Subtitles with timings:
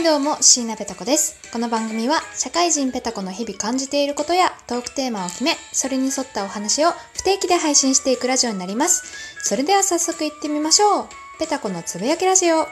[0.00, 1.36] いどうも、椎名ペタ子です。
[1.52, 9.02] この番組は、社会人ペタ子の日々感じていることやトークテーマを決め、それに沿ったお話を不定期で配信していくラジオになります。
[9.44, 11.08] それでは早速行ってみましょう。
[11.38, 12.66] ペタ子のつぶやきラジオ。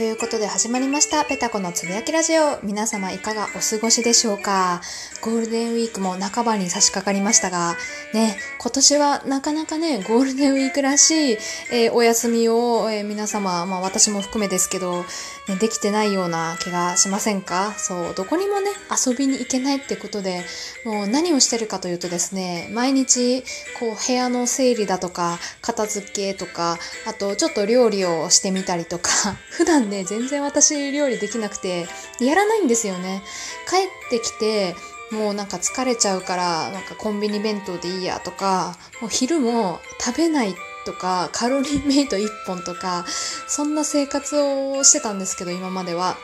[0.00, 1.26] ということで始まりました。
[1.26, 2.58] ペタコのつぶやきラジオ。
[2.62, 4.80] 皆様いかがお過ごしでしょうか？
[5.20, 7.76] ゴールデンウィークも半ばに差し掛かりましたが、
[8.14, 11.38] ね、今年はなかなかね、ゴールデンウィークらしい、
[11.70, 15.04] えーお休みを、えー皆様、まあ私も含めですけど、
[15.48, 17.74] ね、できてないような気がしませんか？
[17.76, 18.70] そう、どこにもね、
[19.06, 20.46] 遊びに行けないってことで、
[20.86, 23.42] もう何をしてるかというとですね、毎日、
[23.78, 29.10] こう、部屋の整理だとか、片付けとか、あと、ちょっと料理をしてみたりとか、
[29.50, 31.86] 普段ね、全然私料理できなくて、
[32.18, 33.22] やらないんですよね。
[33.68, 34.74] 帰ってきて、
[35.10, 40.54] もうなんか疲れちゃうから、なんかコンビニ弁当でいいやとか、もう昼も食べない
[40.86, 43.04] とか、カロリーメイト1本とか、
[43.46, 46.16] そんな生活をしてたんですけど、今までは。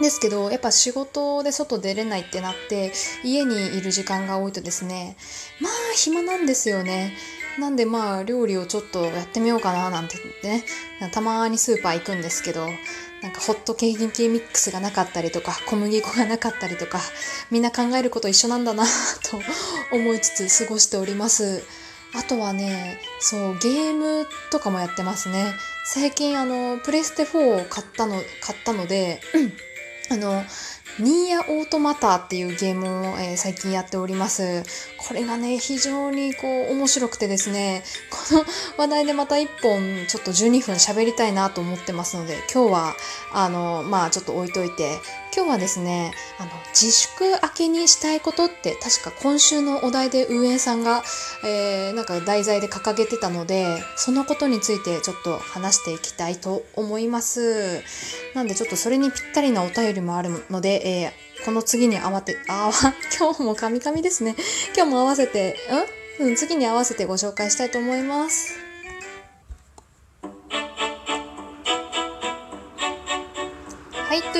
[0.00, 5.16] ですけど、やっぱ仕事で外出れないってなって、家にいる時間が多いとですね、
[5.60, 7.14] まあ暇なんですよね。
[7.58, 10.64] なんでまあ料理をちょっとやってみようかななんてってね、
[11.12, 12.68] たまにスーパー行くんですけど、
[13.22, 17.00] なんかホットケーキミックスがなかったりとか、小麦粉がなかったりとか、
[17.50, 19.40] みんな考えること一緒なんだなと
[19.94, 21.62] 思いつつ過ごしております。
[22.14, 25.54] あとはね、そう、ゲームとかもやってますね。
[25.84, 29.20] 最近あの、プレステ4を買ったの、買ったので、
[30.12, 30.42] あの、
[30.98, 34.64] ニーヤオートマターっていうゲームを、えー最近やっております。
[34.98, 38.44] これがね、非常にこう面白くてですね、この
[38.76, 42.94] 話題でまた1本ちょっと12分喋りたいなと思ってますので、今日は、
[43.32, 44.98] あの、まあちょっと置いといて、
[45.34, 51.02] 今日はですね、あの、自粛明けにしたいことって確か今週のお題で運営さんが、
[51.44, 57.82] えーなんか題材で掲げてたので、そのことについてちょっと話していきたいと思います。
[58.34, 62.70] なんでちょっとそれにぴったりなお便りもあるので、えーこの次に合わて、あ、
[63.18, 64.36] 今日もカミカミですね。
[64.76, 65.56] 今日も合わせて、
[66.20, 66.26] ん？
[66.26, 68.69] うん、次に合わせてご紹介したいと思います。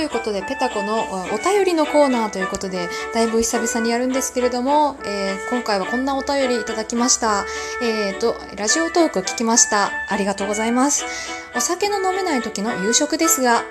[0.03, 7.45] い、ということで、ペタコのお便りのコーナーということで、だいぶ久々にやるんですけれども、えー今回はこんなお便りいただきました。
[7.83, 9.91] えーと、ラジオトーク聞きました。
[10.09, 11.05] ありがとうございます。
[11.57, 13.65] お酒の飲めない時の夕食ですが、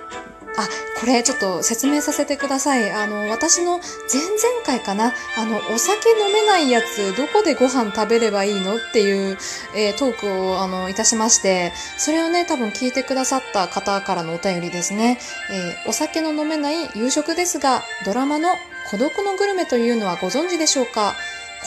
[0.61, 0.67] あ、
[0.99, 2.91] これちょっと説明させてください。
[2.91, 9.37] あの、私の前々回かな、あの、お酒飲めないやつ、どこでご飯食べればいいのっていう、
[9.75, 15.19] えートークを、あの、いたしまして、それをね、多分聞いてくださった方からのお便りですね。
[15.51, 18.49] えーお酒の飲めない夕食ですが、ドラマの
[18.91, 21.15] 孤独のグルメというのはご存知でしょうか？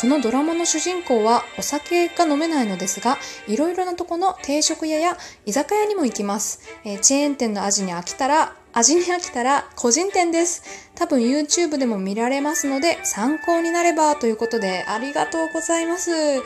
[0.01, 6.61] このドラマの主人公はお酒が飲めないのですが、いろいろなとこの定食屋や居酒屋にも行きます。
[6.85, 10.63] えーチェーン店の味に飽きたら、味に飽きたら個人店です。
[10.95, 16.11] 多分 YouTube でも見られますので参考になればということでありがとうございます。
[16.11, 16.43] ね、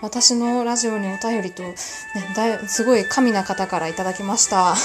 [0.00, 1.74] 私のラジオにお便りと、ね、
[2.34, 4.76] だすごい神な方からいただきました。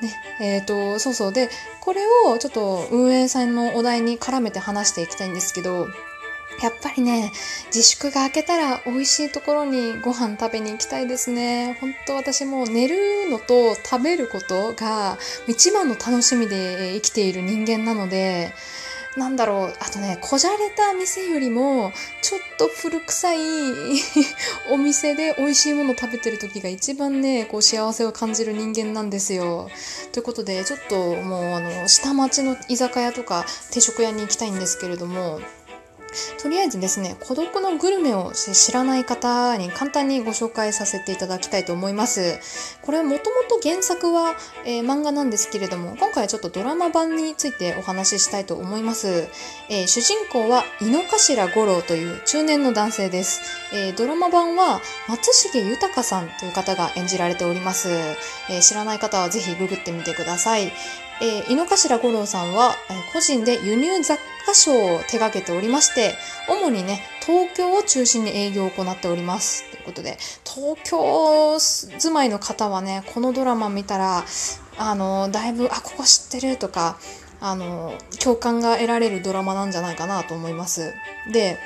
[0.00, 1.32] ね、えっ、と、そうそう。
[1.32, 1.48] で、
[1.80, 5.86] これをちょっと運営さんのお題に絡めて話していきたいんですけど、
[6.64, 7.30] やっぱりね、
[7.66, 11.76] 自粛が明けたら美味しいところにご飯食べに行きたいですね。
[11.78, 18.54] 本当私も寝るのと食べることが一番の楽しみで生きている人間なので、
[19.18, 21.92] なんだろう、あとね、こじゃれた店よりも、
[22.22, 23.38] ちょっと古臭い
[24.72, 29.68] お店で美味しいもの食べてる時が一番ね、こう幸せを感じる人間なんですよ。
[30.12, 35.40] ということで、ちょっともうあの、下町の居酒屋とか定食屋に行きたいんですけれども、
[36.40, 42.38] とりあえずですね、孤独のグルメを知らない方に簡単にご紹介させていただきたいと思います。
[42.82, 49.28] これはもともと原作は、えー漫画なんですけれども、今回はちょっとドラマ版についてお話ししたいと思います。
[49.68, 53.40] えー主人公は井の頭五郎という中年の男性です。
[53.72, 57.88] えードラマ版は松重豊さんという方が演じられております。
[58.50, 60.72] え知らない方はぜひググってみてください。
[61.20, 66.14] えー井の頭五郎さんは、えー個人で輸入雑貨商を手掛けておりまして、
[66.48, 69.70] 主にね、東京を中心に営業を行っております。
[69.70, 74.24] ということで、東京住まいの方はね、このドラマ見たら、
[74.76, 76.98] あの、だいぶ、あ、ここ知ってるとか、
[77.40, 80.92] あの、共感が得られるドラマなんじゃないかなと思います。
[81.32, 81.58] で、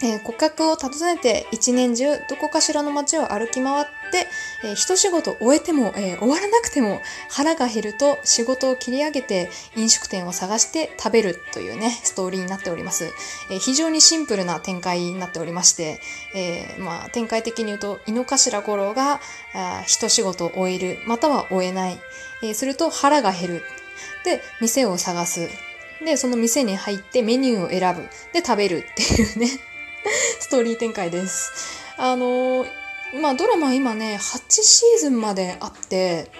[0.00, 4.28] えー、顧客を訪ねて一年中どこかしらの街を歩き回って、
[4.64, 7.00] えー、一仕事終えても、えー、終わらなくても
[7.30, 13.12] 腹が減ると仕事を切り上げて飲食店を探して食べるというね、ストーリーになっております。
[13.50, 16.00] えー、非常にシンプルな展開になっておりまして、
[16.34, 19.20] えー、まあ、展開的に言うと、井の頭五郎が
[19.54, 21.98] あ一仕事を終える、または終えない。
[22.42, 23.62] えー、すると腹が減る。
[24.24, 25.48] で、店を探す。
[26.04, 28.02] で、その店に入ってメニューを選ぶ。
[28.32, 29.48] で、食べるっていうね。
[30.48, 31.82] ストーリー展開です。
[31.98, 32.64] あの
[33.20, 36.30] まあドラマ今ね、8シーズンまであって、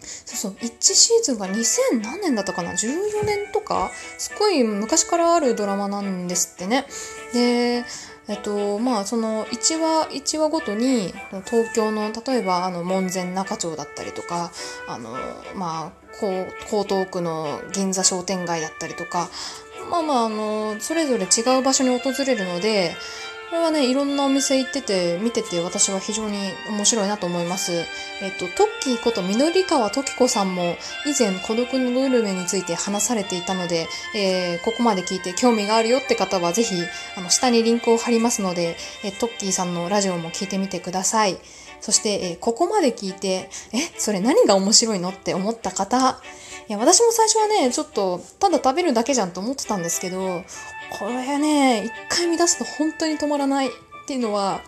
[0.00, 3.90] そうそう、1シーズンが2000何年だったかな ?14 年とか？
[4.16, 6.86] すごい昔からあるドラマなんですってね。
[7.32, 7.84] で、
[8.28, 11.12] えっと、まあ、その1話、1話ごとに、
[11.46, 14.52] 東京の、例えば、あの、門前仲町だったりとか、
[14.86, 15.16] あの、
[15.56, 16.46] まあ、江
[16.84, 19.28] 東区の銀座商店街だったりとか、
[19.90, 22.94] まあまあ、あの、それぞれ違う場所に訪れるので、
[23.50, 26.36] これはね、いろんなお店行ってて、見てて私は非常に
[26.68, 27.72] 面白いなと思います。
[28.20, 36.74] えっと、トッキーこと緑川時子さんも以前孤独のグルメについて話されていたので、えー、ここまで聞いて興味があるよって方はぜひ、
[37.16, 41.38] あの、下にリンクを貼りますので、えトッキーさんのラジオも聞いてみてください。
[41.80, 46.20] そして、えここまで聞いて、え、それ何が面白いのって思った方、
[46.68, 50.44] いや、私も最初はね、ちょっと、ただ食べるだけじゃんと思ってたんですけど、
[50.98, 53.70] これね、一回乱すと本当に止まらないっ
[54.06, 54.60] ていうのは、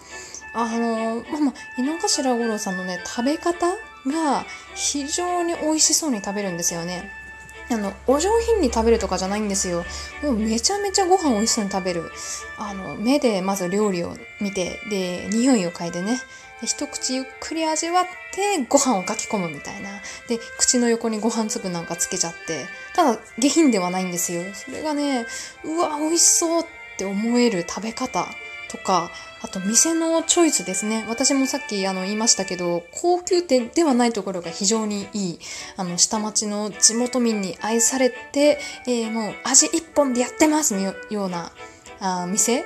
[0.55, 3.67] あの、まあまあ、井の頭五郎さんのね、食べ方
[4.07, 7.11] が非常に美味しそうに食べるんですよね。
[7.71, 9.85] あの、お上品に食べるとかじゃないんですよ。
[10.23, 12.11] もうめちゃめちゃご飯美味しそうに食べる。
[12.59, 16.19] あの、目でまず料理を見て、で、匂いを嗅いでね、
[16.61, 20.01] で一口ゆっくり味わってご飯をかき込むみたいな。
[20.29, 22.67] で、口の横にご飯粒なんかつけちゃって。
[22.95, 24.43] ただ、下品ではないんですよ。
[24.55, 25.27] それがね、
[25.65, 26.67] うわ、美味しそうっ
[26.99, 28.27] て思える食べ方
[28.71, 29.11] とか、
[29.43, 31.05] あと店のチョイスですね。
[31.09, 35.39] 私もさっきあの言いましたけど、高級店ではないところが非常にいい。
[35.77, 40.95] あの、下町の地元民に愛されて、えー、もう味一本でやってますよ
[41.27, 41.53] うな
[42.01, 42.65] あ店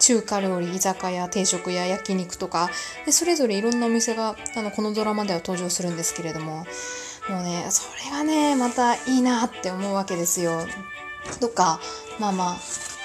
[0.00, 2.68] 中華料理、居酒屋、定食や焼肉とか、
[3.06, 6.66] でそれぞれいろんなお店があのこのドラマでは登場するんですけれども、
[7.28, 10.66] もうね、それがね、またいいなって思うわけですよ。
[11.40, 11.78] とか、
[12.18, 12.56] まあまあ、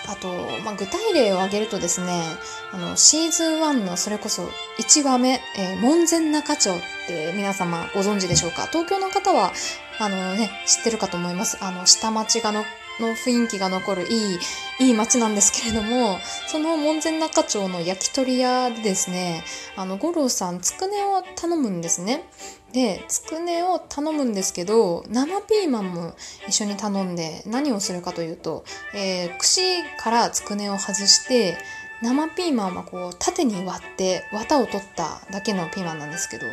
[0.07, 0.27] あと、
[0.63, 2.23] まあ、具体例を挙げるとですね、
[2.71, 4.43] あの、シーズン1のそれこそ
[4.79, 6.73] 1話目、えー、門前仲町っ
[7.07, 8.67] て皆様ご存知でしょうか？
[8.67, 9.51] 東京の方は、
[9.99, 11.57] あのね、知ってるかと思います。
[11.61, 12.63] あの、下町がの
[12.99, 14.39] の雰囲気が残るいい、
[14.79, 19.43] いい街なんですけれども、その門前仲町の焼き鳥屋でですね、
[19.75, 22.27] あの、五郎さん、つくねを頼むんですね。
[22.73, 26.13] で、つくねを頼むんですけど、生ピーマンも
[26.47, 31.57] 一緒に頼んで、何をするかというと、えー、串からつくねを外して、
[32.01, 36.45] 生ピーマンはこう縦に割って綿を取っただけのピーマンなんですけど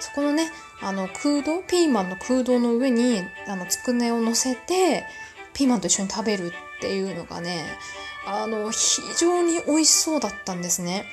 [0.00, 0.50] そこのね
[0.82, 5.06] あの空洞ピーマンの空洞の上にあのつくねを乗せて
[5.54, 7.66] ピーマンと一緒に食べるっていうのがね、
[8.26, 11.06] あの、非常に美味しそうだったんですね。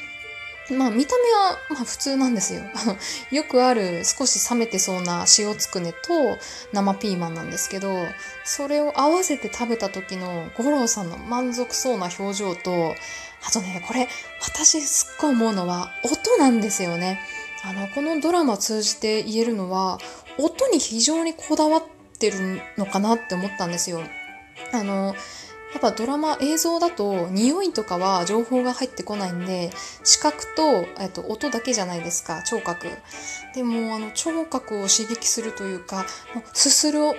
[0.72, 2.62] まあ見た目はまあ普通なんですよ。
[3.32, 6.38] よくある少し冷めてそうな塩つくねと
[6.72, 7.92] 生ピーマンなんですけど、
[8.46, 12.96] それを合わせて食べた時の五郎さんの満足そうな表情と、
[13.48, 14.08] あとね、これ
[14.42, 17.20] 私すっごい思うのは音なんですよね。
[17.64, 20.00] あの、このドラマ通じて言えるのは、
[20.38, 21.84] 音に非常にこだわっ
[22.20, 24.04] てるのかなって思ったんですよ。
[24.74, 25.16] あの、
[25.72, 29.70] やっぱドラマ映像だと匂いとかは情報が入ってこないんで
[30.04, 32.88] 視覚と、えっと、音だけじゃないですか聴覚。
[33.54, 36.06] でもあの聴覚を刺激するというか
[36.54, 37.16] すする音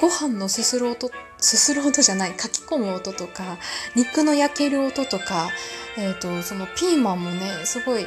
[0.00, 3.58] ご飯のすする音すする音じゃない書き込む音とか
[3.94, 5.48] 肉の焼ける音とか、
[5.96, 8.06] えっとそのピーマンもねすごい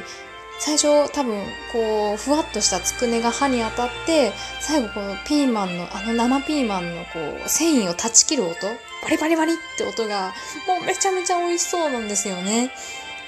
[0.58, 1.42] 最初多分
[1.72, 8.54] こうふわっとしたつくねが歯に当たって最後このピーマンのあの生ピーマンのこう繊維を断ち切る音
[9.02, 10.32] バリバリバリって音が
[10.68, 12.70] もうめちゃめちゃ美味しそうなんですよね。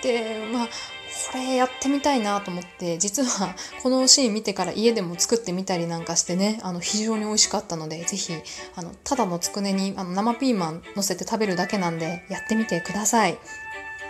[0.02, 0.68] でまあ
[1.32, 8.34] これやってみたいなと思って実はこのシーン見てから家でも作ってみたりなんかしてねあの非常に美味しかったので是非
[9.04, 13.38] ただのつくねにあの生ピーマン乗せて食べるだけなんでやってみてください。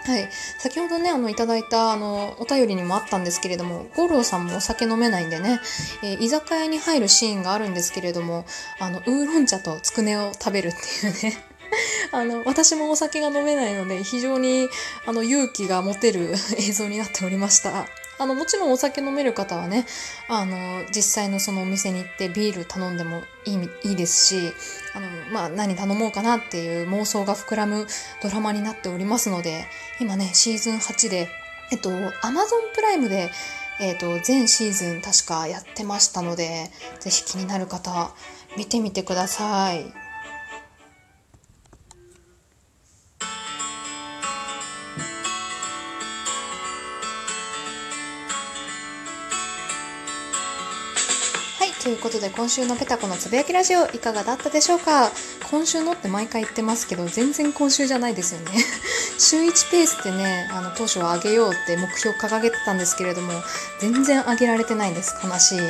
[0.04, 0.28] はい。
[0.58, 5.60] 先ほどね、あの、いただいた、あの、お便りにもあったんですけれども、五郎さんもお酒飲めないんでね、
[6.02, 8.44] えー、居酒屋に入るシーンがあるんですけれども、
[8.78, 11.44] あの、ウーロン茶とつくねを食べるっていうね、
[12.12, 14.68] あの、私もお酒が飲めないので、非常に、
[15.06, 17.86] あの、勇気が持てる 映像になっておりました。
[18.18, 19.86] あの、もちろんお酒飲める方はね、
[20.28, 24.52] あの、実際のそのお店に行ってビール頼んでもいいいいですし、
[24.94, 27.86] あの、まあ、何頼もうかなっていう妄想が膨らむ
[28.22, 29.66] ドラマになっておりますので、
[30.00, 31.28] 今ね、シーズン8で、
[31.72, 31.90] えっと、
[32.22, 33.30] アマゾンプライムで、
[33.80, 38.12] えっと、全シーズン確かやってましたので、ぜひ気になる方、
[38.56, 40.03] 見てみてください。
[51.84, 55.10] ということで今週のペタコのつぶやきラジオいかがだったでしょうか？
[55.50, 58.52] 今週のって毎回言ってますけど全然今週じゃないですよね。
[59.20, 63.34] 週1ペースでねあの当初は上げようって目標掲げてたんですけれども
[63.80, 65.60] 全然上げられてないんです悲しい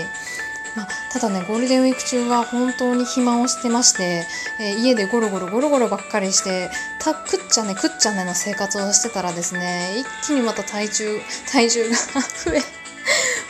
[0.76, 4.24] ま、ただねゴールデンウィーク中は本当に暇をしてまして、
[4.60, 11.96] えー家でゴロゴロゴロゴロばっかりしてた食っちゃね食っちゃねの生活をしてたらですね一気にまた体重体重が
[12.44, 12.62] 増え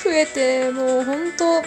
[0.02, 1.62] 増えてもう本当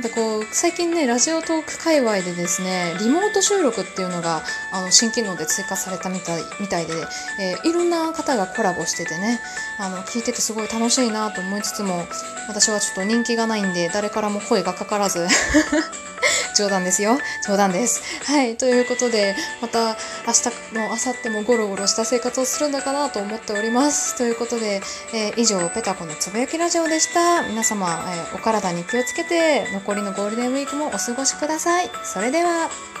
[0.00, 4.42] でこう最近ねラジオトーク界隈でですねリモート収録っていうのが
[4.72, 6.94] あの新機能で追加されたみたいみたいで、
[7.40, 9.40] えーいろんな方がコラボしててね
[9.78, 12.06] あの聞いててすごい楽しいなと思いつつも
[12.48, 15.26] 私はちょっと人気がないんで誰からも声がかからず
[16.56, 17.18] 冗談ですよ。
[17.46, 18.02] 冗談です。
[18.24, 18.56] はい。
[18.56, 24.16] ということでまた明日も明後日もゴロゴロした生活をするのかなと思っております。
[24.16, 24.80] ということで、
[25.14, 27.42] えー以上ペタコのつぶやきラジオでした。
[27.48, 31.90] 皆様、えーお体に気をつけて残りのゴールデンウィークもお過ごしください。
[32.04, 32.99] それでは。